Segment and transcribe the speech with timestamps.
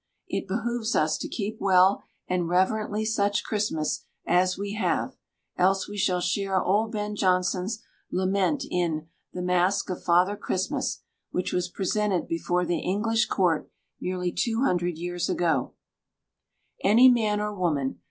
[0.27, 5.15] It behooves us to keep well and reverently such Christmas as we have,
[5.59, 11.53] else we shall share old Ben Jonson's lament in The Mask of Father Christmas, which
[11.53, 13.69] was presented before the English Court
[13.99, 15.73] nearly two hundred years ago:
[16.83, 17.99] "Any man or woman